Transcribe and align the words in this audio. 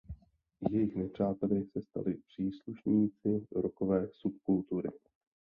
Jejich 0.69 0.95
nepřáteli 0.95 1.65
se 1.65 1.81
stali 1.81 2.13
příslušníci 2.27 3.47
Rockové 3.51 4.07
subkultury. 4.11 4.89